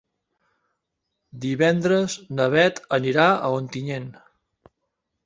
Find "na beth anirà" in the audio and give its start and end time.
2.39-3.27